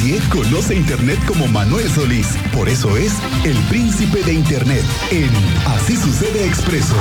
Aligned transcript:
nadie, 0.00 0.20
conoce 0.30 0.74
Internet 0.74 1.18
como 1.26 1.46
Manuel 1.46 1.88
Solís. 1.90 2.26
Por 2.54 2.68
eso 2.68 2.96
es 2.96 3.12
el 3.44 3.56
príncipe 3.68 4.22
de 4.22 4.34
Internet 4.34 4.84
en 5.10 5.30
Así 5.66 5.96
sucede 5.96 6.46
expreso. 6.46 6.94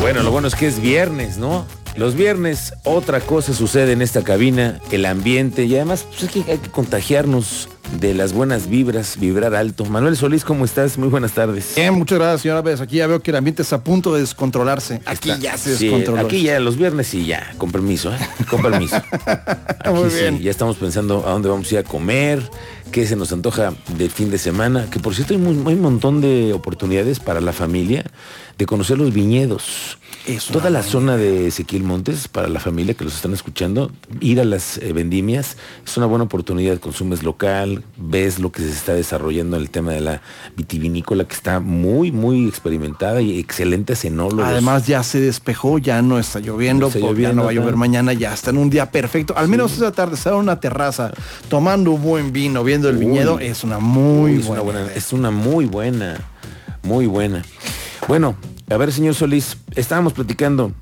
Bueno, 0.00 0.22
lo 0.22 0.30
bueno 0.30 0.48
es 0.48 0.54
que 0.54 0.66
es 0.66 0.80
viernes, 0.80 1.38
¿no? 1.38 1.64
Los 1.96 2.14
viernes 2.14 2.72
otra 2.84 3.20
cosa 3.20 3.52
sucede 3.52 3.92
en 3.92 4.00
esta 4.00 4.22
cabina, 4.22 4.80
el 4.90 5.04
ambiente 5.04 5.64
y 5.66 5.74
además 5.76 6.06
pues, 6.08 6.22
hay, 6.34 6.42
que, 6.42 6.52
hay 6.52 6.58
que 6.58 6.70
contagiarnos 6.70 7.68
de 8.00 8.14
las 8.14 8.32
buenas 8.32 8.66
vibras, 8.68 9.18
vibrar 9.20 9.54
alto. 9.54 9.84
Manuel 9.84 10.16
Solís, 10.16 10.42
¿cómo 10.44 10.64
estás? 10.64 10.96
Muy 10.96 11.08
buenas 11.08 11.32
tardes. 11.32 11.74
Bien, 11.76 11.92
muchas 11.92 12.18
gracias, 12.18 12.40
señora 12.42 12.62
Vez. 12.62 12.80
Aquí 12.80 12.96
ya 12.96 13.06
veo 13.06 13.20
que 13.22 13.30
el 13.30 13.36
ambiente 13.36 13.60
está 13.60 13.76
a 13.76 13.84
punto 13.84 14.14
de 14.14 14.20
descontrolarse. 14.22 15.02
Aquí 15.04 15.30
Está- 15.30 15.42
ya 15.42 15.58
se 15.58 15.76
sí, 15.76 15.84
descontroló. 15.88 16.26
aquí 16.26 16.42
ya 16.42 16.58
los 16.60 16.78
viernes 16.78 17.12
y 17.12 17.26
ya, 17.26 17.52
con 17.58 17.70
permiso, 17.70 18.10
¿eh? 18.14 18.18
Con 18.48 18.62
permiso. 18.62 18.96
Aquí 19.26 19.90
Muy 19.92 20.10
sí, 20.10 20.16
bien. 20.20 20.38
ya 20.40 20.50
estamos 20.50 20.76
pensando 20.76 21.26
a 21.26 21.32
dónde 21.32 21.50
vamos 21.50 21.70
a 21.70 21.74
ir 21.74 21.78
a 21.80 21.82
comer, 21.84 22.42
qué 22.90 23.06
se 23.06 23.16
nos 23.16 23.30
antoja 23.32 23.74
del 23.98 24.10
fin 24.10 24.30
de 24.30 24.38
semana, 24.38 24.86
que 24.90 24.98
por 24.98 25.14
cierto 25.14 25.34
hay, 25.34 25.40
hay 25.40 25.74
un 25.74 25.80
montón 25.82 26.22
de 26.22 26.54
oportunidades 26.54 27.20
para 27.20 27.40
la 27.42 27.52
familia 27.52 28.04
de 28.56 28.64
conocer 28.66 28.96
los 28.96 29.12
viñedos. 29.12 29.98
Es 30.24 30.46
Toda 30.46 30.70
la 30.70 30.84
zona 30.84 31.16
de 31.16 31.48
Ezequiel 31.48 31.82
Montes, 31.82 32.28
para 32.28 32.46
la 32.46 32.60
familia 32.60 32.94
que 32.94 33.02
los 33.02 33.14
están 33.16 33.32
escuchando, 33.32 33.90
ir 34.20 34.40
a 34.40 34.44
las 34.44 34.78
eh, 34.78 34.92
vendimias 34.92 35.56
es 35.84 35.96
una 35.96 36.06
buena 36.06 36.24
oportunidad. 36.24 36.78
Consumes 36.78 37.24
local, 37.24 37.82
ves 37.96 38.38
lo 38.38 38.52
que 38.52 38.62
se 38.62 38.70
está 38.70 38.94
desarrollando 38.94 39.56
en 39.56 39.62
el 39.62 39.70
tema 39.70 39.90
de 39.90 40.00
la 40.00 40.22
vitivinícola, 40.56 41.24
que 41.24 41.34
está 41.34 41.58
muy, 41.58 42.12
muy 42.12 42.46
experimentada 42.46 43.20
y 43.20 43.40
excelentes 43.40 44.04
enólogos. 44.04 44.44
Además 44.44 44.86
ya 44.86 45.02
se 45.02 45.18
despejó, 45.20 45.78
ya 45.78 46.02
no 46.02 46.20
está 46.20 46.38
lloviendo, 46.38 46.88
No 46.88 46.94
está 46.94 47.20
ya 47.20 47.32
no 47.32 47.44
va 47.44 47.50
a 47.50 47.54
llover 47.54 47.74
mañana, 47.74 48.12
ya 48.12 48.32
está 48.32 48.50
en 48.50 48.58
un 48.58 48.70
día 48.70 48.92
perfecto. 48.92 49.34
Al 49.36 49.48
menos 49.48 49.72
esa 49.72 49.90
tarde 49.90 50.14
estar 50.14 50.34
en 50.34 50.38
una 50.38 50.60
terraza 50.60 51.12
tomando 51.48 51.90
un 51.90 52.02
buen 52.02 52.32
vino, 52.32 52.62
viendo 52.62 52.88
el 52.88 52.96
Uy. 52.96 53.06
viñedo, 53.06 53.40
es 53.40 53.64
una 53.64 53.80
muy 53.80 54.34
Uy, 54.34 54.40
es, 54.40 54.46
una 54.46 54.60
buena. 54.60 54.92
es 54.94 55.12
una 55.12 55.30
muy 55.32 55.64
buena, 55.64 56.20
muy 56.84 57.06
buena. 57.06 57.42
Bueno, 58.06 58.36
a 58.72 58.76
ver, 58.76 58.92
señor 58.92 59.14
Solís, 59.14 59.58
estábamos 59.74 60.12
platicando. 60.12 60.72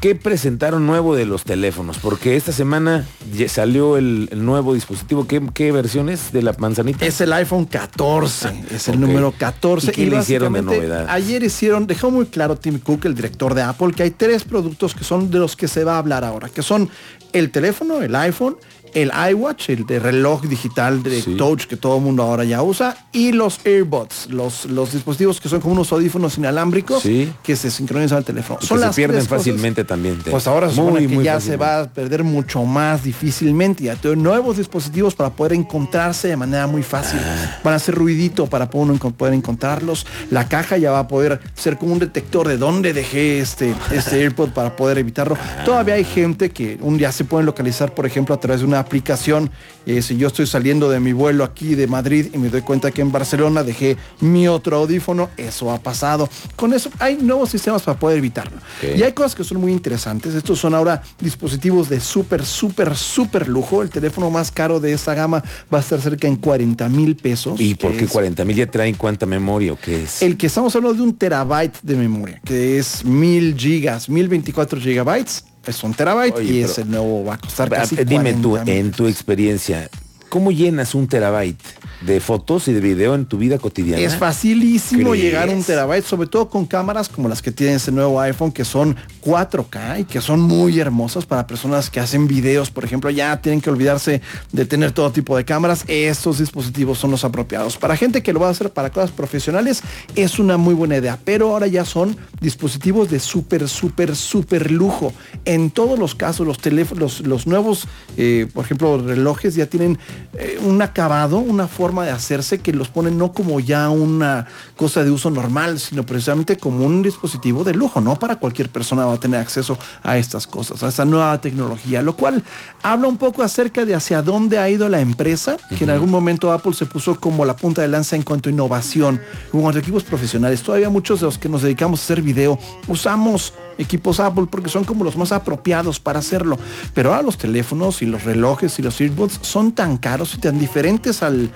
¿Qué 0.00 0.14
presentaron 0.14 0.86
nuevo 0.86 1.16
de 1.16 1.26
los 1.26 1.42
teléfonos? 1.44 1.98
Porque 1.98 2.36
esta 2.36 2.52
semana 2.52 3.04
salió 3.48 3.96
el, 3.96 4.28
el 4.30 4.44
nuevo 4.44 4.72
dispositivo. 4.72 5.26
¿Qué, 5.26 5.42
qué 5.52 5.72
versiones 5.72 6.32
de 6.32 6.42
la 6.42 6.54
manzanita? 6.58 7.04
Es 7.04 7.20
el 7.20 7.32
iPhone 7.32 7.66
14, 7.66 8.66
es 8.70 8.88
el 8.88 9.00
número 9.00 9.34
14. 9.36 9.90
¿Y 9.90 9.94
qué 9.94 10.06
le 10.06 10.18
hicieron 10.20 10.52
de 10.52 10.62
novedad? 10.62 11.06
Ayer 11.10 11.42
hicieron, 11.42 11.86
dejó 11.86 12.10
muy 12.10 12.26
claro 12.26 12.56
Tim 12.56 12.78
Cook, 12.78 13.04
el 13.04 13.14
director 13.14 13.52
de 13.54 13.62
Apple, 13.62 13.92
que 13.92 14.04
hay 14.04 14.10
tres 14.10 14.44
productos 14.44 14.94
que 14.94 15.04
son 15.04 15.30
de 15.30 15.38
los 15.38 15.56
que 15.56 15.66
se 15.66 15.84
va 15.84 15.96
a 15.96 15.98
hablar 15.98 16.24
ahora, 16.24 16.48
que 16.48 16.62
son 16.62 16.88
el 17.32 17.50
teléfono, 17.50 18.00
el 18.00 18.14
iPhone, 18.14 18.56
el 18.94 19.10
iWatch, 19.32 19.70
el 19.70 19.86
de 19.86 19.98
reloj 19.98 20.42
digital 20.42 21.02
de 21.02 21.20
Sí. 21.22 21.34
Touch 21.36 21.64
que 21.66 21.76
todo 21.76 21.96
el 21.98 22.02
mundo 22.02 22.22
ahora 22.22 22.44
ya 22.44 22.62
usa, 22.62 22.96
y 23.12 23.32
los 23.32 23.60
AirBuds, 23.64 24.28
los, 24.30 24.66
los 24.66 24.92
dispositivos 24.92 25.40
que 25.40 25.48
son 25.48 25.60
como 25.60 25.74
unos 25.74 25.92
audífonos 25.92 26.38
inalámbricos 26.38 27.02
Sí. 27.02 27.32
que 27.42 27.56
se 27.56 27.70
sincronizan 27.70 28.18
al 28.18 28.24
teléfono. 28.24 28.58
Y 28.62 28.66
son 28.66 28.78
que 28.78 28.80
se 28.82 28.86
las 28.86 28.96
pierden 28.96 29.16
tres 29.18 29.28
cosas- 29.28 29.38
fácilmente 29.44 29.84
también. 29.84 30.18
te- 30.18 30.30
pues 30.30 30.46
ahora 30.46 30.70
se 30.70 30.80
Muy, 30.80 31.06
que 31.06 31.08
muy 31.14 31.24
ya 31.24 31.34
fácilmente. 31.34 31.64
se 31.64 31.70
va 31.70 31.80
a 31.82 31.88
perder 31.88 32.24
mucho 32.24 32.64
más 32.64 33.04
difícilmente. 33.04 33.84
Ya 33.84 33.96
tienen 33.96 34.22
nuevos 34.22 34.56
dispositivos 34.56 35.14
para 35.14 35.30
poder 35.30 35.52
encontrarse 35.54 36.28
de 36.28 36.36
manera 36.36 36.66
muy 36.66 36.82
fácil. 36.82 37.20
Ah. 37.22 37.58
Van 37.62 37.74
a 37.74 37.76
hacer 37.76 37.94
ruidito 37.94 38.46
para 38.46 38.68
poder 38.70 39.34
encontrarlos. 39.34 40.06
La 40.30 40.48
caja 40.48 40.76
ya 40.78 40.90
va 40.90 41.00
a 41.00 41.08
poder 41.08 41.40
ser 41.54 41.76
como 41.78 41.92
un 41.92 41.98
detector 41.98 42.48
de 42.48 42.56
dónde 42.56 42.92
dejé 42.92 43.40
este, 43.40 43.74
este 43.92 44.16
AirPod 44.16 44.50
para 44.50 44.76
poder 44.76 44.98
evitarlo. 44.98 45.36
Ah. 45.40 45.64
Todavía 45.64 45.94
hay 45.94 46.04
gente 46.04 46.50
que 46.50 46.78
un 46.80 46.96
día 46.98 47.12
se 47.12 47.24
pueden 47.24 47.46
localizar, 47.46 47.94
por 47.94 48.06
ejemplo, 48.06 48.34
a 48.34 48.40
través 48.40 48.60
de 48.60 48.66
una 48.66 48.79
aplicación. 48.80 49.50
Eh, 49.86 50.02
si 50.02 50.16
yo 50.16 50.28
estoy 50.28 50.46
saliendo 50.46 50.90
de 50.90 51.00
mi 51.00 51.12
vuelo 51.12 51.42
aquí 51.42 51.74
de 51.74 51.86
Madrid 51.86 52.26
y 52.32 52.38
me 52.38 52.50
doy 52.50 52.60
cuenta 52.60 52.90
que 52.90 53.00
en 53.00 53.10
Barcelona 53.10 53.62
dejé 53.62 53.96
mi 54.20 54.46
otro 54.46 54.76
audífono, 54.76 55.30
eso 55.36 55.70
ha 55.70 55.78
pasado. 55.78 56.28
Con 56.54 56.74
eso 56.74 56.90
hay 56.98 57.16
nuevos 57.16 57.50
sistemas 57.50 57.82
para 57.82 57.98
poder 57.98 58.18
evitarlo. 58.18 58.58
Y 58.82 59.02
hay 59.02 59.12
cosas 59.12 59.34
que 59.34 59.44
son 59.44 59.60
muy 59.60 59.72
interesantes. 59.72 60.34
Estos 60.34 60.58
son 60.58 60.74
ahora 60.74 61.02
dispositivos 61.20 61.88
de 61.88 62.00
súper, 62.00 62.44
súper, 62.44 62.94
súper 62.96 63.48
lujo. 63.48 63.82
El 63.82 63.90
teléfono 63.90 64.30
más 64.30 64.50
caro 64.50 64.80
de 64.80 64.92
esta 64.92 65.14
gama 65.14 65.42
va 65.72 65.78
a 65.78 65.80
estar 65.80 66.00
cerca 66.00 66.28
en 66.28 66.36
40 66.36 66.88
mil 66.88 67.16
pesos. 67.16 67.60
¿Y 67.60 67.74
por 67.74 67.96
qué 67.96 68.04
es 68.04 68.10
40 68.10 68.44
mil 68.44 68.56
ya 68.56 68.70
traen 68.70 68.94
cuánta 68.94 69.26
memoria 69.26 69.72
o 69.72 69.78
qué 69.78 70.02
es? 70.02 70.22
El 70.22 70.36
que 70.36 70.46
estamos 70.46 70.74
hablando 70.76 70.96
de 70.96 71.02
un 71.02 71.14
terabyte 71.14 71.78
de 71.82 71.96
memoria, 71.96 72.40
que 72.44 72.78
es 72.78 73.04
mil 73.04 73.56
gigas, 73.56 74.08
1024 74.08 74.80
gigabytes. 74.80 75.44
Es 75.66 75.82
un 75.84 75.94
terabyte 75.94 76.36
Oye, 76.36 76.52
y 76.52 76.62
ese 76.62 76.84
nuevo 76.84 77.24
va 77.24 77.34
a 77.34 77.38
costar 77.38 77.68
casi 77.68 77.96
Dime 77.96 78.32
tú, 78.34 78.50
40,000 78.50 78.76
en 78.76 78.90
tu 78.92 79.06
experiencia, 79.06 79.90
¿cómo 80.28 80.50
llenas 80.50 80.94
un 80.94 81.06
terabyte 81.06 81.60
de 82.00 82.20
fotos 82.20 82.66
y 82.68 82.72
de 82.72 82.80
video 82.80 83.14
en 83.14 83.26
tu 83.26 83.36
vida 83.36 83.58
cotidiana? 83.58 84.02
Es 84.02 84.16
facilísimo 84.16 85.10
¿Crees? 85.10 85.24
llegar 85.24 85.48
a 85.48 85.52
un 85.52 85.62
terabyte, 85.62 86.04
sobre 86.04 86.28
todo 86.28 86.48
con 86.48 86.64
cámaras 86.64 87.08
como 87.08 87.28
las 87.28 87.42
que 87.42 87.52
tiene 87.52 87.74
ese 87.74 87.92
nuevo 87.92 88.18
iPhone, 88.20 88.52
que 88.52 88.64
son 88.64 88.96
4K 89.20 90.00
y 90.00 90.04
que 90.04 90.20
son 90.20 90.40
muy 90.40 90.78
hermosas 90.80 91.26
para 91.26 91.46
personas 91.46 91.90
que 91.90 92.00
hacen 92.00 92.26
videos, 92.26 92.70
por 92.70 92.84
ejemplo, 92.84 93.10
ya 93.10 93.40
tienen 93.40 93.60
que 93.60 93.70
olvidarse 93.70 94.20
de 94.52 94.66
tener 94.66 94.92
todo 94.92 95.12
tipo 95.12 95.36
de 95.36 95.44
cámaras. 95.44 95.84
Estos 95.88 96.38
dispositivos 96.38 96.98
son 96.98 97.10
los 97.10 97.24
apropiados. 97.24 97.76
Para 97.76 97.96
gente 97.96 98.22
que 98.22 98.32
lo 98.32 98.40
va 98.40 98.48
a 98.48 98.50
hacer 98.50 98.70
para 98.70 98.90
cosas 98.90 99.10
profesionales, 99.10 99.82
es 100.14 100.38
una 100.38 100.56
muy 100.56 100.74
buena 100.74 100.96
idea, 100.96 101.18
pero 101.24 101.50
ahora 101.50 101.66
ya 101.66 101.84
son 101.84 102.16
dispositivos 102.40 103.10
de 103.10 103.20
súper, 103.20 103.68
súper, 103.68 104.16
súper 104.16 104.70
lujo. 104.70 105.12
En 105.44 105.70
todos 105.70 105.98
los 105.98 106.14
casos, 106.14 106.46
los 106.46 106.58
teléfonos, 106.58 107.20
los, 107.20 107.46
nuevos, 107.46 107.86
eh, 108.16 108.48
por 108.52 108.64
ejemplo, 108.64 108.98
relojes 108.98 109.54
ya 109.54 109.66
tienen 109.66 109.98
eh, 110.34 110.58
un 110.62 110.80
acabado, 110.82 111.38
una 111.38 111.68
forma 111.68 112.04
de 112.04 112.10
hacerse 112.10 112.58
que 112.58 112.72
los 112.72 112.88
ponen 112.88 113.18
no 113.18 113.32
como 113.32 113.60
ya 113.60 113.90
una 113.90 114.46
cosa 114.76 115.04
de 115.04 115.10
uso 115.10 115.30
normal, 115.30 115.78
sino 115.78 116.04
precisamente 116.04 116.56
como 116.56 116.84
un 116.84 117.02
dispositivo 117.02 117.64
de 117.64 117.74
lujo, 117.74 118.00
¿no? 118.00 118.18
Para 118.18 118.36
cualquier 118.36 118.68
persona 118.68 119.04
va 119.10 119.16
a 119.16 119.20
tener 119.20 119.40
acceso 119.40 119.78
a 120.02 120.18
estas 120.18 120.46
cosas, 120.46 120.82
a 120.82 120.88
esta 120.88 121.04
nueva 121.04 121.40
tecnología, 121.40 122.02
lo 122.02 122.16
cual 122.16 122.42
habla 122.82 123.08
un 123.08 123.16
poco 123.16 123.42
acerca 123.42 123.84
de 123.84 123.94
hacia 123.94 124.22
dónde 124.22 124.58
ha 124.58 124.68
ido 124.68 124.88
la 124.88 125.00
empresa, 125.00 125.56
que 125.76 125.84
en 125.84 125.90
algún 125.90 126.10
momento 126.10 126.52
Apple 126.52 126.72
se 126.72 126.86
puso 126.86 127.18
como 127.18 127.44
la 127.44 127.56
punta 127.56 127.82
de 127.82 127.88
lanza 127.88 128.16
en 128.16 128.22
cuanto 128.22 128.48
a 128.48 128.52
innovación, 128.52 129.20
con 129.52 129.62
los 129.62 129.76
equipos 129.76 130.04
profesionales. 130.04 130.62
Todavía 130.62 130.90
muchos 130.90 131.20
de 131.20 131.26
los 131.26 131.38
que 131.38 131.48
nos 131.48 131.62
dedicamos 131.62 132.00
a 132.00 132.04
hacer 132.04 132.22
video 132.22 132.58
usamos 132.88 133.52
equipos 133.80 134.20
Apple 134.20 134.46
porque 134.50 134.68
son 134.68 134.84
como 134.84 135.04
los 135.04 135.16
más 135.16 135.32
apropiados 135.32 135.98
para 135.98 136.18
hacerlo. 136.18 136.58
Pero 136.94 137.10
ahora 137.10 137.22
los 137.22 137.38
teléfonos 137.38 138.02
y 138.02 138.06
los 138.06 138.24
relojes 138.24 138.78
y 138.78 138.82
los 138.82 139.00
earbuds 139.00 139.40
son 139.42 139.72
tan 139.72 139.96
caros 139.96 140.34
y 140.34 140.38
tan 140.38 140.58
diferentes 140.58 141.22
al 141.22 141.50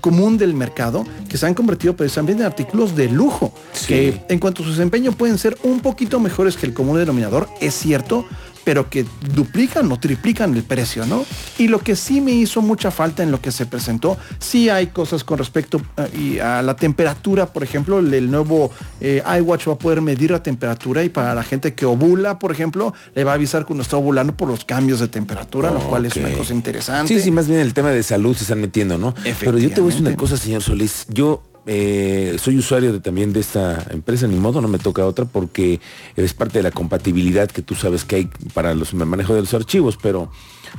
común 0.00 0.36
del 0.38 0.54
mercado 0.54 1.06
que 1.28 1.38
se 1.38 1.46
han 1.46 1.54
convertido 1.54 1.96
precisamente 1.96 2.40
en 2.40 2.46
artículos 2.46 2.94
de 2.96 3.08
lujo. 3.08 3.52
Sí. 3.72 3.86
Que 3.86 4.24
en 4.28 4.38
cuanto 4.38 4.62
a 4.62 4.66
su 4.66 4.72
desempeño 4.72 5.12
pueden 5.12 5.38
ser 5.38 5.56
un 5.62 5.80
poquito 5.80 6.20
mejores 6.20 6.56
que 6.56 6.66
el 6.66 6.74
común 6.74 6.98
denominador, 6.98 7.48
es 7.60 7.74
cierto, 7.74 8.26
pero 8.64 8.88
que 8.90 9.04
duplican 9.34 9.90
o 9.92 9.98
triplican 9.98 10.54
el 10.54 10.62
precio, 10.62 11.06
¿no? 11.06 11.24
Y 11.58 11.68
lo 11.68 11.78
que 11.80 11.96
sí 11.96 12.20
me 12.20 12.32
hizo 12.32 12.62
mucha 12.62 12.90
falta 12.90 13.22
en 13.22 13.30
lo 13.30 13.40
que 13.40 13.52
se 13.52 13.66
presentó, 13.66 14.16
sí 14.38 14.68
hay 14.68 14.88
cosas 14.88 15.24
con 15.24 15.38
respecto 15.38 15.80
eh, 15.96 16.18
y 16.18 16.38
a 16.38 16.62
la 16.62 16.76
temperatura, 16.76 17.46
por 17.46 17.62
ejemplo, 17.62 17.98
el, 17.98 18.30
nuevo 18.30 18.70
eh, 19.00 19.22
iWatch 19.38 19.68
va 19.68 19.72
a 19.74 19.78
poder 19.78 20.00
medir 20.00 20.30
la 20.30 20.42
temperatura 20.42 21.02
y 21.02 21.08
para 21.08 21.34
la 21.34 21.42
gente 21.42 21.74
que 21.74 21.86
ovula, 21.86 22.38
por 22.38 22.52
ejemplo, 22.52 22.92
le 23.14 23.24
va 23.24 23.32
a 23.32 23.34
avisar 23.34 23.64
cuando 23.64 23.82
está 23.82 23.96
ovulando 23.96 24.36
por 24.36 24.48
los 24.48 24.64
cambios 24.64 25.00
de 25.00 25.08
temperatura, 25.08 25.70
lo 25.70 25.80
cual 25.80 26.06
es 26.06 26.16
una 26.16 26.30
cosa 26.32 26.52
interesante. 26.52 27.14
Sí, 27.14 27.20
sí, 27.20 27.30
más 27.30 27.48
bien 27.48 27.60
el 27.60 27.74
tema 27.74 27.90
de 27.90 28.02
salud 28.02 28.36
se 28.36 28.44
están 28.44 28.60
metiendo, 28.60 28.98
¿no? 28.98 29.14
Pero 29.40 29.58
yo 29.58 29.70
te 29.70 29.80
voy 29.80 29.90
a 29.90 29.94
decir 29.94 30.06
una 30.06 30.16
cosa, 30.16 30.36
señor 30.36 30.62
Solís. 30.62 31.06
Yo 31.08 31.42
eh, 31.70 32.36
soy 32.38 32.56
usuario 32.56 32.92
de, 32.92 33.00
también 33.00 33.32
de 33.32 33.40
esta 33.40 33.86
empresa, 33.90 34.26
ni 34.26 34.36
modo, 34.36 34.60
no 34.62 34.68
me 34.68 34.78
toca 34.78 35.04
otra 35.04 35.26
porque 35.26 35.80
es 36.16 36.32
parte 36.32 36.58
de 36.58 36.62
la 36.62 36.70
compatibilidad 36.70 37.50
que 37.50 37.60
tú 37.60 37.74
sabes 37.74 38.04
que 38.04 38.16
hay 38.16 38.30
para 38.54 38.74
los 38.74 38.92
el 38.92 39.04
manejo 39.04 39.34
de 39.34 39.42
los 39.42 39.52
archivos, 39.52 39.98
pero 40.00 40.30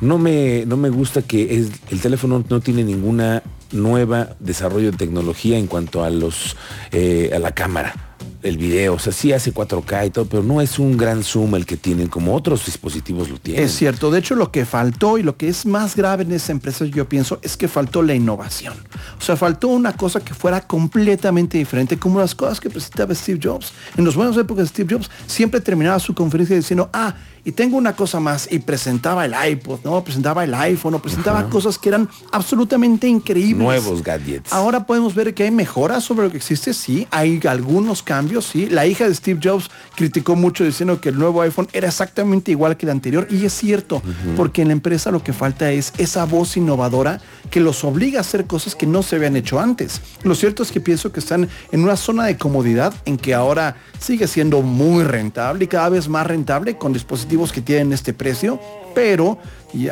no 0.02 0.18
me, 0.18 0.66
no 0.66 0.78
me 0.78 0.90
gusta 0.90 1.22
que 1.22 1.56
el 1.90 2.02
teléfono 2.02 2.44
no 2.50 2.60
tiene 2.60 2.84
ninguna 2.84 3.44
nueva 3.72 4.36
desarrollo 4.40 4.92
de 4.92 4.98
tecnología 4.98 5.60
en 5.60 5.68
cuanto 5.68 6.04
a 6.04 6.10
los 6.10 6.58
eh, 6.92 7.30
a 7.34 7.40
la 7.40 7.52
cámara 7.52 8.09
el 8.42 8.58
video, 8.58 8.94
o 8.94 9.00
sea, 9.00 9.12
sí 9.12 9.34
hace 9.34 9.54
4K 9.54 10.08
y 10.08 10.10
todo, 10.12 10.26
pero 10.26 10.44
no 10.44 10.62
es 10.62 10.80
un 10.80 10.98
gran 10.98 11.24
zoom 11.24 11.56
el 11.56 11.66
que 11.66 11.76
tienen 11.76 12.08
como 12.08 12.34
otros 12.34 12.66
dispositivos 12.66 13.30
lo 13.30 13.38
tienen. 13.38 13.64
Es 13.64 13.74
cierto, 13.74 14.12
de 14.12 14.20
hecho 14.20 14.36
lo 14.36 14.52
que 14.52 14.66
faltó 14.66 15.18
y 15.18 15.24
lo 15.24 15.36
que 15.36 15.50
es 15.50 15.66
más 15.66 15.96
grave 15.96 16.24
en 16.24 16.32
esa 16.32 16.52
empresa 16.52 16.86
yo 16.86 17.08
pienso 17.10 17.40
es 17.42 17.58
que 17.58 17.68
faltó 17.68 18.02
la 18.02 18.14
innovación. 18.14 18.76
O 19.20 19.22
sea, 19.22 19.36
faltó 19.36 19.68
una 19.68 19.94
cosa 19.94 20.22
que 20.22 20.34
fuera 20.34 20.62
completamente 20.62 21.58
diferente, 21.58 21.98
como 21.98 22.20
las 22.20 22.34
cosas 22.34 22.60
que 22.60 22.70
presentaba 22.70 23.14
Steve 23.14 23.40
Jobs. 23.42 23.74
En 23.98 24.06
las 24.06 24.16
buenas 24.16 24.38
épocas 24.38 24.66
de 24.66 24.70
Steve 24.70 24.96
Jobs 24.96 25.10
siempre 25.28 25.60
terminaba 25.60 26.00
su 26.00 26.14
conferencia 26.14 26.56
diciendo, 26.56 26.90
ah, 26.94 27.16
y 27.44 27.52
tengo 27.52 27.78
una 27.78 27.96
cosa 27.96 28.20
más 28.20 28.48
y 28.52 28.60
presentaba 28.60 29.26
el 29.26 29.34
iPod, 29.52 29.80
¿no? 29.84 30.04
Presentaba 30.04 30.44
el 30.44 30.54
iPhone, 30.54 30.96
o 30.96 31.00
presentaba 31.00 31.50
cosas 31.50 31.78
que 31.78 31.90
eran 31.90 32.10
absolutamente 32.32 33.08
increíbles. 33.08 33.58
Nuevos 33.58 34.04
gadgets. 34.04 34.52
Ahora 34.52 34.86
podemos 34.86 35.16
ver 35.16 35.34
que 35.34 35.44
hay 35.44 35.52
mejoras 35.52 36.04
sobre 36.04 36.26
lo 36.26 36.32
que 36.32 36.38
existe, 36.38 36.74
sí, 36.74 37.08
hay 37.12 37.40
algunos 37.48 38.04
cambios, 38.04 38.46
sí. 38.46 38.68
La 38.68 38.86
hija 38.86 39.08
de 39.08 39.16
Steve 39.16 39.40
Jobs 39.42 39.70
criticó 39.96 40.36
mucho 40.36 40.64
diciendo 40.64 41.00
que 41.00 41.10
el 41.10 41.18
nuevo 41.18 41.42
iPhone 41.42 41.68
era 41.74 41.88
exactamente 41.88 42.52
igual 42.52 42.78
que 42.78 42.86
el 42.86 42.92
anterior 42.92 43.28
y 43.30 43.46
es 43.46 43.54
cierto, 43.54 44.02
porque 44.36 44.62
en 44.62 44.70
la 44.70 44.74
empresa 44.74 45.12
lo 45.12 45.24
que 45.24 45.34
falta 45.34 45.72
es 45.72 45.94
esa 45.98 46.26
voz 46.26 46.58
innovadora 46.58 47.22
que 47.50 47.60
los 47.60 47.84
obliga 47.84 48.20
a 48.20 48.22
hacer 48.22 48.46
cosas 48.46 48.76
que 48.76 48.86
no 48.86 49.04
se 49.04 49.16
habían 49.16 49.36
hecho 49.36 49.60
antes. 49.60 50.02
Lo 50.24 50.36
cierto 50.36 50.64
es 50.64 50.72
que 50.72 50.80
pienso 50.80 51.12
que 51.12 51.20
están 51.20 51.50
en 51.72 51.84
una 51.84 51.96
zona 51.96 52.26
de 52.26 52.38
comodidad 52.38 52.94
en 53.06 53.18
que 53.18 53.34
ahora 53.34 53.76
sigue 54.00 54.28
siendo 54.28 54.62
muy 54.62 55.04
rentable 55.04 55.66
y 55.66 55.68
cada 55.68 55.90
vez 55.90 56.08
más 56.08 56.26
rentable 56.26 56.78
con 56.78 56.94
dispositivos 56.94 57.29
que 57.52 57.62
tienen 57.62 57.94
este 57.94 58.12
precio, 58.14 58.60
pero 59.00 59.38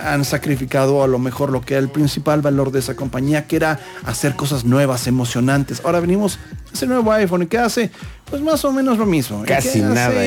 han 0.04 0.26
sacrificado 0.26 1.02
a 1.02 1.08
lo 1.08 1.18
mejor 1.18 1.50
lo 1.50 1.62
que 1.62 1.76
era 1.76 1.82
el 1.82 1.90
principal 1.90 2.42
valor 2.42 2.72
de 2.72 2.80
esa 2.80 2.96
compañía, 2.96 3.48
que 3.48 3.56
era 3.56 3.80
hacer 4.04 4.36
cosas 4.36 4.66
nuevas, 4.66 5.08
emocionantes. 5.08 5.82
Ahora 5.86 6.02
venimos 6.02 6.40
ese 6.74 6.88
nuevo 6.88 7.10
iPhone 7.14 7.44
y 7.44 7.46
¿qué 7.48 7.58
hace? 7.58 7.90
Pues 8.30 8.42
más 8.42 8.66
o 8.66 8.74
menos 8.74 8.98
lo 8.98 9.06
mismo. 9.06 9.44
Casi 9.48 9.80
nada. 9.80 10.22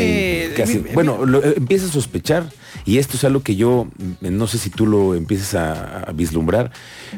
casi, 0.56 0.78
bueno, 0.94 1.26
lo, 1.26 1.44
eh, 1.44 1.54
empieza 1.58 1.86
a 1.86 1.90
sospechar 1.90 2.44
y 2.86 2.96
esto 2.96 3.16
es 3.16 3.24
algo 3.24 3.42
que 3.42 3.56
yo 3.56 3.88
mm, 4.20 4.28
no 4.30 4.46
sé 4.46 4.56
si 4.56 4.70
tú 4.70 4.86
lo 4.86 5.14
empieces 5.14 5.54
a, 5.54 6.04
a, 6.04 6.12
vislumbrar, 6.12 6.72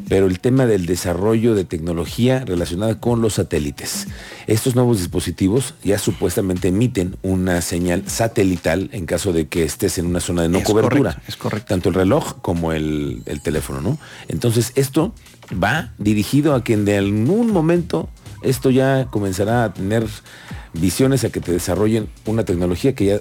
pero 0.09 0.27
el 0.27 0.41
tema 0.41 0.67
del 0.67 0.87
desarrollo 0.87 1.55
de 1.55 1.65
tecnología 1.65 2.45
relacionada 2.45 2.99
con 2.99 3.23
los 3.23 3.35
satélites. 3.35 4.09
Estos 4.49 4.75
nuevos 4.75 4.99
dispositivos 4.99 5.75
ya 5.85 5.99
supuestamente 5.99 6.69
emiten 6.69 7.17
una 7.23 7.61
señal 7.63 8.03
satelital 8.09 8.91
en 8.93 9.07
caso 9.07 9.33
de 9.33 9.47
que 9.47 9.63
estés 9.63 9.99
en 9.99 10.07
una 10.07 10.19
zona 10.19 10.43
de 10.43 10.49
no 10.49 10.59
es 10.59 10.65
cobertura. 10.65 11.13
Correcto, 11.13 11.23
es 11.29 11.37
correcto. 11.37 11.52
Tanto 11.61 11.89
el 11.89 11.95
reloj 11.95 12.35
como 12.41 12.73
el, 12.73 13.23
el 13.27 13.43
teléfono, 13.43 13.81
¿no? 13.81 13.99
Entonces 14.29 14.73
esto 14.75 15.15
va 15.53 15.93
dirigido 15.99 16.55
a 16.55 16.65
que 16.65 16.75
en 16.75 16.89
algún 16.89 17.53
momento 17.53 18.09
esto 18.43 18.71
ya 18.71 19.07
comenzará 19.11 19.65
a 19.65 19.73
tener 19.73 20.07
visiones 20.73 21.25
a 21.25 21.31
que 21.31 21.41
te 21.41 21.53
desarrollen 21.53 22.09
una 22.27 22.45
tecnología 22.45 22.95
que 22.95 23.05
ya 23.07 23.21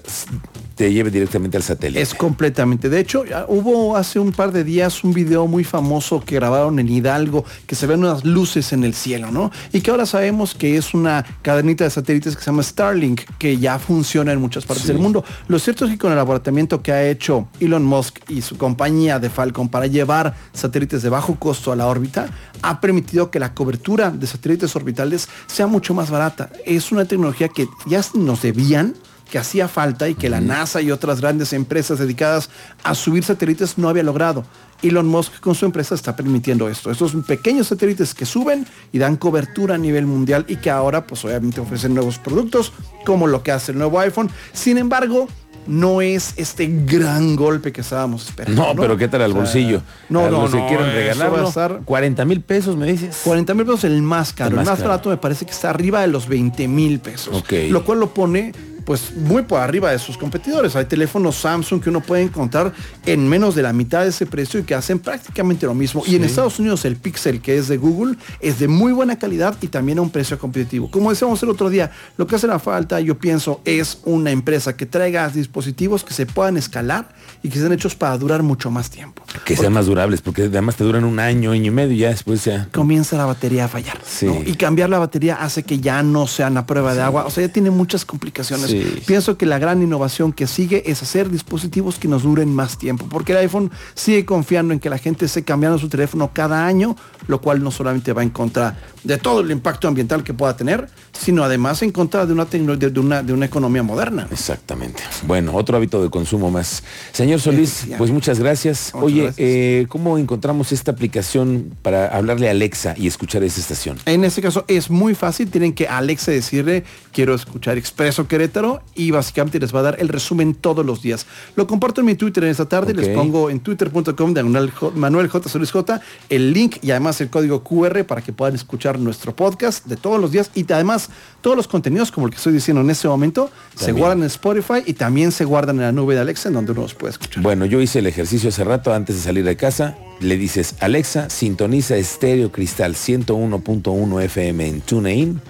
te 0.81 0.92
lleve 0.92 1.12
directamente 1.12 1.57
al 1.57 1.62
satélite. 1.62 2.01
Es 2.01 2.16
completamente. 2.16 2.89
De 2.89 3.00
hecho, 3.00 3.24
hubo 3.50 3.95
hace 3.95 4.18
un 4.18 4.31
par 4.31 4.51
de 4.51 4.63
días 4.63 5.04
un 5.04 5.13
video 5.13 5.45
muy 5.45 5.63
famoso 5.63 6.22
que 6.22 6.33
grabaron 6.33 6.80
en 6.80 6.89
Hidalgo, 6.89 7.45
que 7.68 7.75
se 7.75 7.86
ven 7.86 8.00
unas 8.00 8.25
luces 8.25 8.74
en 8.74 8.83
el 8.83 8.95
cielo, 8.95 9.30
¿no? 9.30 9.51
Y 9.72 9.81
que 9.81 9.92
ahora 9.92 10.07
sabemos 10.07 10.56
que 10.56 10.78
es 10.78 10.95
una 10.95 11.24
cadenita 11.44 11.83
de 11.83 11.92
satélites 11.92 12.36
que 12.36 12.42
se 12.42 12.48
llama 12.48 12.63
Starlink, 12.63 13.22
que 13.38 13.57
ya 13.57 13.78
funciona 13.78 14.31
en 14.31 14.42
muchas 14.42 14.66
partes 14.66 14.88
sí. 14.88 14.92
del 14.92 14.98
mundo. 14.98 15.24
Lo 15.48 15.60
cierto 15.60 15.86
es 15.86 15.92
que 15.92 16.00
con 16.00 16.12
el 16.12 16.18
abaratamiento 16.18 16.81
que 16.81 16.92
ha 16.92 17.07
hecho 17.07 17.48
Elon 17.60 17.86
Musk 17.86 18.18
y 18.28 18.42
su 18.42 18.57
compañía 18.57 19.19
de 19.19 19.30
Falcon 19.30 19.69
para 19.69 19.86
llevar 19.86 20.33
satélites 20.51 21.04
de 21.04 21.10
bajo 21.10 21.36
costo 21.36 21.72
a 21.72 21.75
la 21.75 21.86
órbita, 21.86 22.28
ha 22.63 22.81
permitido 22.81 23.30
que 23.30 23.39
la 23.39 23.54
cobertura 23.54 24.10
de 24.10 24.25
satélites 24.25 24.75
orbitales 24.75 25.30
sea 25.45 25.68
mucho 25.68 25.94
más 25.94 26.10
barata. 26.10 26.50
Es 26.66 26.92
una 26.92 27.06
tecnología 27.06 27.50
que 27.50 27.68
ya 27.86 28.01
nos 28.16 28.42
debían, 28.42 28.95
que 29.31 29.39
hacía 29.39 29.68
falta 29.68 30.10
y 30.10 30.13
que 30.13 30.30
la 30.30 30.42
NASA 30.42 30.81
y 30.81 30.92
otras 30.92 31.22
grandes 31.22 31.54
empresas 31.54 31.98
dedicadas 31.98 32.50
a 32.83 32.94
subir 32.94 33.24
satélites 33.24 33.78
no 33.78 33.88
había 33.88 34.04
logrado. 34.04 34.44
Elon 34.83 35.07
Musk 35.07 35.39
con 35.39 35.56
su 35.56 35.66
empresa 35.66 35.95
está 35.95 36.16
permitiendo 36.16 36.68
esto. 36.68 36.92
Estos 36.92 37.13
pequeños 37.25 37.68
satélites 37.68 38.13
que 38.13 38.25
suben 38.25 38.68
y 38.92 39.00
dan 39.00 39.16
cobertura 39.16 39.75
a 39.75 39.78
nivel 39.78 40.06
mundial 40.06 40.44
y 40.50 40.57
que 40.57 40.69
ahora 40.69 41.07
pues 41.07 41.24
obviamente 41.24 41.62
ofrecen 41.62 41.94
nuevos 41.94 42.19
productos 42.19 42.74
como 43.06 43.25
lo 43.25 43.42
que 43.42 43.51
hace 43.51 43.72
el 43.72 43.78
nuevo 43.78 44.00
iPhone. 44.00 44.30
Sin 44.51 44.78
embargo, 44.78 45.30
no 45.66 46.01
es 46.01 46.33
este 46.36 46.68
gran 46.86 47.38
golpe 47.38 47.72
que 47.72 47.81
estábamos 47.81 48.25
esperando. 48.25 48.62
No, 48.62 48.74
¿no? 48.74 48.81
pero 48.81 48.98
¿qué 48.98 49.07
tal 49.07 49.22
al 49.22 49.33
bolsillo? 49.33 49.78
O 49.78 49.80
sea, 49.80 50.07
no, 50.10 50.30
no, 50.30 50.48
no, 50.50 50.68
quieren 50.68 50.88
regalarlo, 50.88 51.48
estar 51.48 51.81
40 51.86 52.25
mil 52.25 52.42
pesos, 52.42 52.75
me 52.75 52.92
dices. 52.92 53.22
40 53.24 53.54
mil 53.54 53.66
pesos 53.66 53.86
el 53.86 54.01
más 54.01 54.33
caro. 54.33 54.56
El 54.56 54.60
El 54.60 54.66
más 54.66 54.80
caro. 54.80 54.89
barato 54.89 55.10
me 55.10 55.18
parece 55.18 55.45
que 55.45 55.51
está 55.51 55.69
arriba 55.69 56.01
de 56.01 56.07
los 56.07 56.28
20 56.28 56.68
mil 56.68 57.00
pesos. 57.00 57.33
Ok. 57.38 57.54
Lo 57.69 57.86
cual 57.86 58.00
lo 58.00 58.13
pone 58.13 58.51
pues 58.86 59.16
muy 59.16 59.44
por 59.44 59.60
arriba 59.60 59.92
de 59.92 60.00
sus 60.00 60.18
competidores. 60.18 60.75
Hay 60.75 60.86
teléfonos 60.86 61.38
Samsung 61.38 61.81
que 61.81 61.89
uno 61.89 62.01
puede 62.01 62.24
encontrar 62.24 62.74
en 63.06 63.28
menos 63.28 63.56
de 63.56 63.62
la 63.62 63.74
mitad 63.74 64.04
de 64.04 64.10
ese 64.10 64.25
precio 64.25 64.60
y 64.60 64.63
que 64.63 64.75
hacen 64.75 65.00
prácticamente 65.00 65.66
lo 65.66 65.74
mismo. 65.74 66.04
Y 66.06 66.16
en 66.16 66.24
Estados 66.24 66.60
Unidos 66.60 66.86
el 66.86 66.95
Pixel, 66.95 67.42
que 67.42 67.57
es 67.57 67.68
de 67.68 67.78
Google, 67.78 68.18
es 68.39 68.60
de 68.60 68.68
muy 68.68 68.92
buena 68.92 69.18
calidad 69.18 69.57
y 69.62 69.68
también 69.68 70.00
a 70.00 70.01
un 70.01 70.10
precio 70.10 70.38
competitivo. 70.38 70.89
Como 70.92 71.10
decíamos 71.10 71.42
el 71.44 71.50
otro 71.50 71.69
día, 71.69 71.92
lo 72.18 72.28
que 72.28 72.36
hace 72.36 72.48
la 72.48 72.60
falta, 72.60 73.00
yo 73.00 73.18
pienso, 73.18 73.62
es 73.66 74.00
una 74.06 74.31
empresa 74.31 74.75
que 74.75 74.86
traiga 74.86 75.28
dispositivos 75.30 76.04
que 76.04 76.13
se 76.13 76.25
puedan 76.25 76.57
escalar 76.57 77.10
y 77.44 77.50
que 77.50 77.60
sean 77.60 77.74
hechos 77.74 77.95
para 77.95 78.18
durar 78.18 78.44
mucho 78.44 78.72
más 78.72 78.89
tiempo. 78.89 79.24
Que 79.45 79.56
sean 79.56 79.74
más 79.74 79.86
durables, 79.86 80.22
porque 80.22 80.44
además 80.44 80.75
te 80.75 80.83
duran 80.83 81.04
un 81.04 81.19
año, 81.19 81.51
año 81.51 81.66
y 81.66 81.72
medio 81.72 81.94
y 81.94 82.00
ya 82.00 82.10
después 82.10 82.44
ya. 82.45 82.68
Comienza 82.72 83.18
la 83.18 83.25
batería 83.25 83.66
a 83.66 83.68
fallar. 83.68 84.00
Sí. 84.06 84.25
¿no? 84.25 84.42
Y 84.45 84.56
cambiar 84.56 84.89
la 84.89 85.00
batería 85.00 85.36
hace 85.36 85.63
que 85.63 85.80
ya 85.80 86.04
no 86.04 86.28
sean 86.28 86.57
a 86.57 86.66
prueba 86.66 86.94
de 86.94 87.01
agua. 87.01 87.25
O 87.25 87.30
sea, 87.30 87.45
ya 87.45 87.54
tiene 87.54 87.72
muchas 87.72 88.06
complicaciones. 88.06 88.70
Sí. 88.71 89.03
Pienso 89.06 89.38
que 89.38 89.45
la 89.45 89.59
gran 89.59 89.81
innovación 89.81 90.33
que 90.33 90.47
sigue 90.47 90.83
es 90.89 91.01
hacer 91.01 91.29
dispositivos 91.29 92.00
que 92.00 92.07
nos 92.07 92.23
duren 92.23 92.53
más 92.53 92.77
tiempo. 92.77 93.07
Porque 93.09 93.33
el 93.33 93.39
iPhone 93.39 93.71
sigue 93.94 94.25
confiando 94.25 94.73
en 94.73 94.79
que 94.79 94.89
la 94.89 94.97
gente 94.97 95.25
esté 95.25 95.44
cambiando 95.44 95.77
su 95.79 95.89
teléfono 95.89 96.31
cada 96.33 96.65
año, 96.65 96.95
lo 97.27 97.41
cual 97.41 97.63
no 97.63 97.71
solamente 97.71 98.13
va 98.13 98.23
en 98.23 98.29
contra 98.29 98.77
de 99.03 99.18
todo 99.18 99.41
el 99.41 99.51
impacto 99.51 99.88
ambiental 99.88 100.23
que 100.23 100.33
pueda 100.33 100.56
tener, 100.56 100.88
sino 101.12 101.44
además 101.44 101.81
en 101.81 101.91
contra 101.91 102.25
de 102.25 102.33
una, 102.33 102.45
de, 102.45 103.00
una, 103.00 103.23
de 103.23 103.33
una 103.33 103.45
economía 103.45 103.83
moderna. 103.83 104.27
Exactamente. 104.31 105.01
Bueno, 105.25 105.56
otro 105.56 105.77
hábito 105.77 106.03
de 106.03 106.09
consumo 106.09 106.51
más. 106.51 106.83
Señor 107.12 107.39
Solís, 107.39 107.88
pues 107.97 108.12
muchas 108.12 108.39
gracias. 108.39 108.91
Muchas 108.94 109.06
Oye, 109.06 109.23
gracias. 109.23 109.38
eh, 109.39 109.85
¿cómo 109.89 110.18
encontramos 110.18 110.71
esta 110.71 110.91
aplicación 110.91 111.75
para 111.81 112.07
hablarle 112.07 112.47
a 112.47 112.51
Alexa 112.51 112.94
y 112.97 113.07
escuchar 113.07 113.44
esa 113.44 113.59
estación? 113.59 113.97
En 114.06 114.23
este 114.23 114.41
caso 114.41 114.65
es 114.68 114.89
muy 114.89 115.15
fácil, 115.15 115.50
tienen 115.50 115.73
que 115.73 115.88
Alexa 115.88 116.31
decirle 116.31 116.83
quiero 117.12 117.33
escuchar 117.33 117.77
Expreso 117.77 118.27
Querétaro 118.27 118.61
y 118.96 119.12
básicamente 119.12 119.60
les 119.60 119.74
va 119.74 119.80
a 119.80 119.84
dar 119.84 119.98
el 120.00 120.08
resumen 120.10 120.54
todos 120.56 120.86
los 120.86 121.02
días. 121.02 121.25
Lo 121.56 121.68
comparto 121.68 122.02
en 122.02 122.08
mi 122.08 122.16
Twitter 122.16 122.44
en 122.44 122.50
esta 122.52 122.68
tarde, 122.68 122.94
les 122.94 123.10
pongo 123.10 123.50
en 123.50 123.60
twitter.com 123.60 124.34
J- 124.36 124.92
Manuel 124.96 125.28
J. 125.28 125.50
Solís 125.50 125.72
J 125.72 126.02
el 126.30 126.54
link 126.54 126.78
y 126.81 126.92
además 126.92 127.19
el 127.22 127.30
código 127.30 127.63
QR 127.63 128.04
para 128.06 128.22
que 128.22 128.34
puedan 128.34 128.56
escuchar 128.56 129.00
nuestro 129.00 129.36
podcast 129.36 129.86
de 129.86 129.98
todos 129.98 130.19
los 130.22 130.31
días 130.31 130.52
y 130.56 130.66
además 130.72 131.10
todos 131.42 131.56
los 131.58 131.68
contenidos 131.68 132.12
como 132.12 132.28
el 132.28 132.31
que 132.31 132.38
estoy 132.38 132.54
diciendo 132.54 132.81
en 132.81 132.90
este 132.90 133.08
momento 133.08 133.50
se 133.75 133.92
guardan 133.92 134.19
en 134.19 134.25
Spotify 134.25 134.84
y 134.86 134.94
también 134.94 135.31
se 135.31 135.46
guardan 135.46 135.78
en 135.78 135.81
la 135.84 135.92
nube 135.92 136.16
de 136.16 136.22
Alexa 136.22 136.50
en 136.50 136.56
donde 136.56 136.72
uno 136.72 136.81
los 136.81 136.94
puede 136.94 137.12
escuchar. 137.12 137.42
Bueno, 137.44 137.66
yo 137.66 137.81
hice 137.81 138.00
el 138.00 138.07
ejercicio 138.07 138.50
hace 138.50 138.64
rato 138.64 138.94
antes 138.94 139.16
de 139.16 139.21
salir 139.21 139.44
de 139.44 139.56
casa. 139.56 139.95
Le 140.19 140.38
dices, 140.38 140.76
Alexa, 140.81 141.30
sintoniza 141.31 141.95
Estéreo 141.97 142.52
Cristal 142.52 142.95
101.1 142.95 144.21
FM 144.24 144.68
en 144.68 144.81
TuneIn 144.81 145.42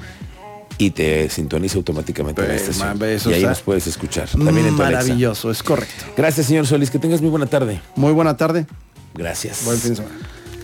y 0.86 0.90
te 0.90 1.30
sintoniza 1.30 1.78
automáticamente 1.78 2.48
la 2.48 2.56
estación. 2.56 2.98
ma, 2.98 3.08
eso 3.08 3.30
y 3.30 3.36
ahí 3.36 3.44
nos 3.44 3.62
puedes 3.62 3.86
escuchar. 3.86 4.28
También 4.30 4.68
en 4.68 4.76
tu 4.76 4.82
Alexa. 4.82 5.04
Maravilloso, 5.04 5.52
es 5.52 5.62
correcto. 5.62 6.06
Gracias, 6.18 6.48
señor 6.48 6.66
Solís. 6.66 6.90
Que 6.90 7.00
tengas 7.00 7.22
muy 7.22 7.30
buena 7.30 7.46
tarde. 7.46 7.82
Muy 7.96 8.14
buena 8.14 8.36
tarde. 8.36 8.66
Gracias. 9.14 9.64
Buen 9.66 9.78
fin 9.78 9.92
de 9.92 9.96
semana. 9.98 10.16